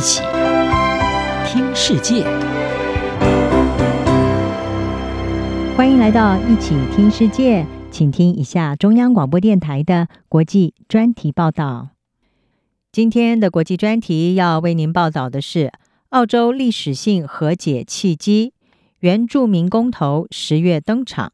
[0.00, 0.22] 一起
[1.44, 2.24] 听世界，
[5.76, 11.90] 欢迎来到一起听世界，请听一下中央广播电台的国际专题报道。
[12.90, 15.70] 今天的国际专题要为您报道的是
[16.08, 18.54] 澳洲历史性和解契机，
[19.00, 21.30] 原住民公投十月登场。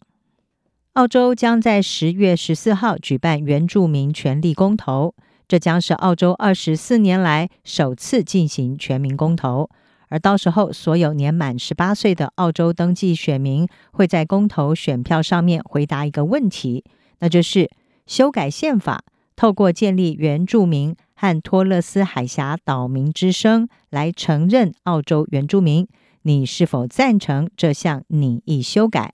[0.94, 5.14] 澳洲将在十月十四号举办原住民权利公投，
[5.48, 9.70] 这将是澳洲二十四年来首次进行全民公投。
[10.08, 16.84] 而到时候，所有年满十八岁的澳洲登记选民会在公投选票上面回答一个问题，
[17.18, 17.68] 那就是
[18.06, 19.02] 修改宪法，
[19.34, 25.88] 透过建立原住民和托勒斯海峡岛民之声来承认澳洲原住民，
[26.22, 29.12] 你是否赞成这项拟议修改？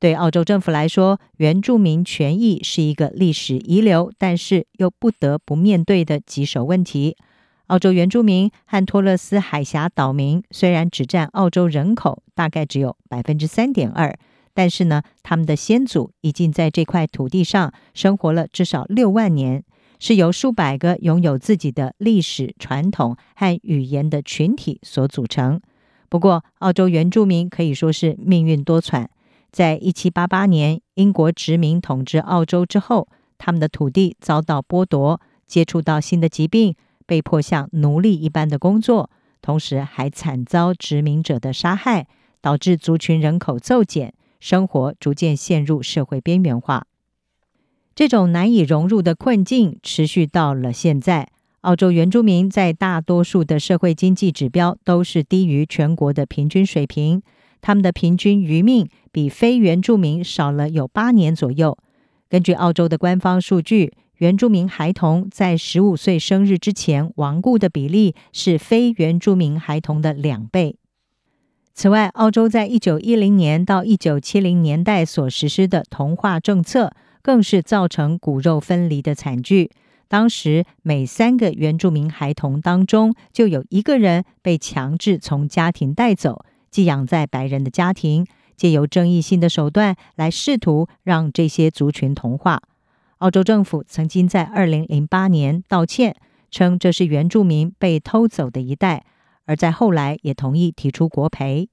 [0.00, 7.16] 对澳洲政府来说，原住民权益是一个历史遗留，但是又不得不面对的棘手问题。
[7.66, 14.16] 澳洲原住民和托勒斯海峡岛民虽然只占澳洲人口大概只有百分之三点二，
[14.54, 19.64] 但是呢，他们的先祖已经在这块土地上生活了至少六万年，
[19.98, 25.60] 是由数百个拥有自己的历史传统和语言的群体所组成。
[26.08, 29.08] 不过，澳洲原住民可以说是命运多舛。
[29.50, 36.74] 在一七八八年，英国殖民统治澳洲之后，他们的土地遭到剥夺，接触到新的疾病，
[37.06, 39.10] 被迫像奴隶一般的工作，
[39.40, 42.06] 同时还惨遭殖民者的杀害，
[42.40, 46.86] 导致族群人口骤减，生活逐渐陷入社会边缘化。
[47.94, 51.28] 这种难以融入的困境持续到了现在。
[51.62, 57.20] 澳洲原住民在大多数的社会经济指标都是低于全国的平均水平。
[57.60, 61.76] 他们的平均余命比非原住民少了有八年左右。
[62.28, 70.76] 根据澳洲的官方数据，原住民孩童在十五岁生日之前亡故的比例是非原住民孩童的两倍。
[71.72, 76.92] 此外，澳洲在一九一零年到一九七零年代所实施的同化政策，
[77.22, 79.70] 更是造成骨肉分离的惨剧。
[80.08, 86.44] 当时，每三个原住民孩童当中就有一个人被强制从家庭带走。
[86.70, 92.62] 寄养在白人的家庭，借由争议性的手段来试图让这些族群同化。
[93.18, 96.14] 澳洲政府曾经在二零零八年道歉，
[96.50, 99.04] 称这是原住民被偷走的一代，
[99.46, 101.68] 而在后来也同意提出国赔。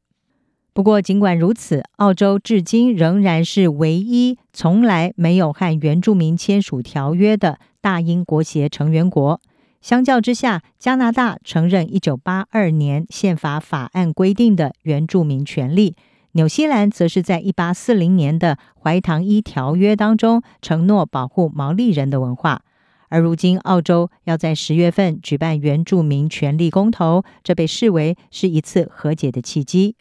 [0.73, 9.39] 不过，尽管如此，澳洲至今仍然是唯一从来没有和原住民签署条约的大英国协成员国。
[9.85, 15.95] 相较之下，加拿大承认一九八二年宪法法案规定的原住民权利，
[16.31, 22.63] 纽西兰则是在一八四零年的怀唐伊条约当中承诺保护毛利人的文化。
[23.09, 29.95] 而如今，澳洲要在十月份举办原住民权利公投，这被视为是一次和解的契机。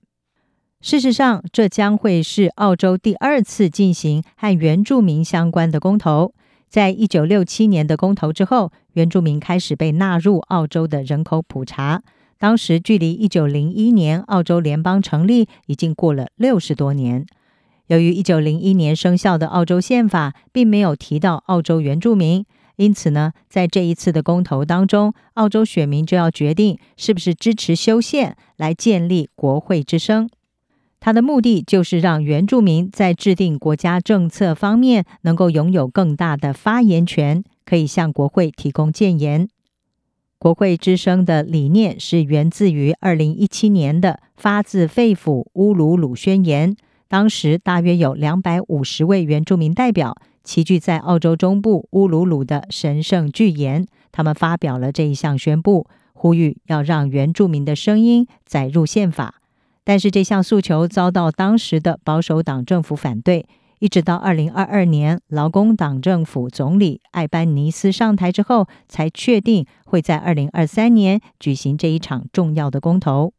[0.80, 6.32] 事实上，这将会是澳洲第二次进行和原住民相关的公投。
[6.74, 12.02] 在一九六七年的公投之后，原住民开始被纳入澳洲的人口普查。
[12.36, 17.24] 当时距离一九零一年澳洲联邦成立已经过了六十多年。
[17.86, 30.28] 由于一九零一年生效的澳洲宪法并没有提到澳洲原住民，因此呢，在这一次的公投当中，澳洲选民就要决定是不是支持修宪来建立国会之声。
[31.04, 39.46] 它的目的就是让原住民在制定国家政策方面能够拥有更大的发言权，可以向国会提供建言。
[40.38, 46.74] 国会之声的理念是源自于二零一七年的发自肺腑乌鲁鲁宣言。
[47.06, 59.42] 当时大约有两百五十位原住民代表齐聚在澳洲中部乌鲁鲁的神圣巨岩，他们发表了这一项宣布，呼吁要让原住民的声音载入宪法。
[59.84, 63.46] 但是这项诉求遭到当时的保守党政府反对，
[63.80, 73.34] 一直到二零二二年劳工党政府总理艾班尼斯上台之后，才确定会在二零二三年举行这一场重要的公投。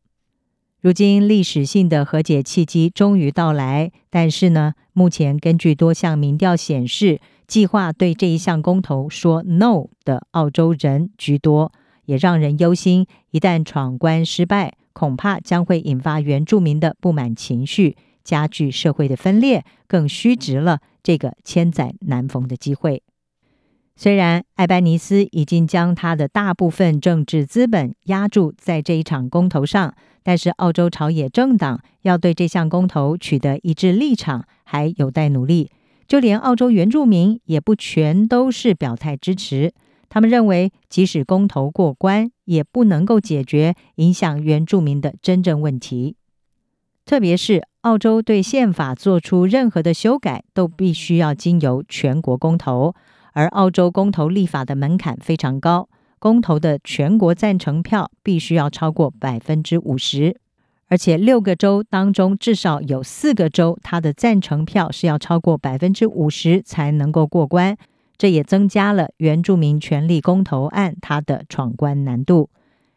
[0.80, 11.72] 如今历史性的和解契机终于到来，但是呢，目前根据多项民调显示，计划对这一项公投说 “no” 的澳洲人居多，
[12.06, 14.76] 也让人忧心，一旦闯关失败。
[14.96, 23.04] 恐怕将会引发原住民的不满情绪，加剧社会的分裂，更虚值了这个千载难逢的机会。
[23.98, 29.94] 虽然艾班尼斯已经将他的大部分政治资本压注在这一场公投上，
[30.24, 35.70] 但是澳洲朝野政党要对这项公投取得一致立场，还有待努力。
[36.08, 39.74] 就连澳洲原住民也不全都是表态支持。
[40.16, 46.16] 他们认为，即使公投过关，也不能够解决影响原住民的真正问题。
[47.04, 52.96] 特别是澳洲对宪法做出任何的修改，都必须要经由全国公投，
[53.34, 60.40] 而澳洲公投立法的门槛非常高，公投的全国赞成票必须要超过百分之五十。
[60.88, 67.76] 而且六个州当中，至少有四个州，它的赞成票是要超过百分之五十才能够过关。
[68.18, 72.50] 这也增加了原住民权利公投案它的闯关难度。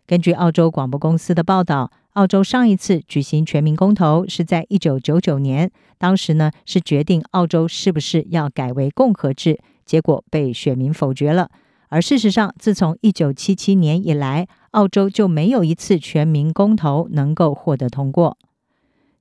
[0.07, 11.51] 根据澳洲广播公司的报道，澳洲上一次举行全民公投是在一九九九年，当时呢是决定澳洲是不是要改为共和制，结果被选民否决了。
[11.91, 18.37] 而事实上，自从一九七七年以来，澳洲就没有一次全民公投能够获得通过。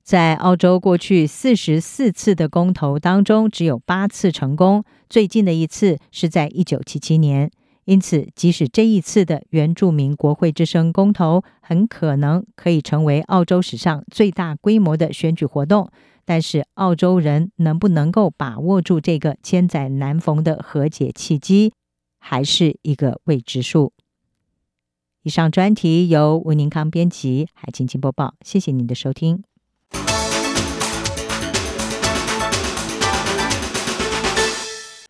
[0.08, 7.52] 在澳洲过去四十四次的公投当中，只有八次成功，最近的一次是在一九七七年。
[7.84, 15.92] 因此，即使这一次的原住民国会之声公投很可能可以成为澳洲史上最大规模的选举活动，
[16.24, 21.74] 但是澳洲人能不能够把握住这个千载难逢的和解契机，
[22.18, 23.92] 还是一个未知数。
[25.24, 28.36] 以上专题由吴宁康编辑，海清清播报。
[28.46, 29.44] 谢谢您的收听。